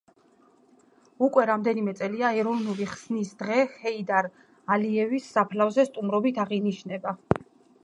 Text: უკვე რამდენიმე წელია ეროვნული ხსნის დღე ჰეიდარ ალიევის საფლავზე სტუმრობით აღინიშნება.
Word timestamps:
უკვე 1.27 1.43
რამდენიმე 1.49 1.93
წელია 1.99 2.31
ეროვნული 2.43 2.87
ხსნის 2.95 3.35
დღე 3.43 3.59
ჰეიდარ 3.75 4.31
ალიევის 4.79 5.31
საფლავზე 5.37 5.89
სტუმრობით 5.93 6.43
აღინიშნება. 6.49 7.17